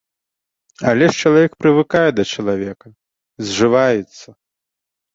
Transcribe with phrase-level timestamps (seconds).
[0.91, 2.87] Але ж чалавек прывыкае да чалавека,
[3.47, 4.29] зжываецца.